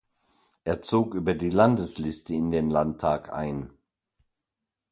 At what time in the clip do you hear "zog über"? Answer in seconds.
0.81-1.35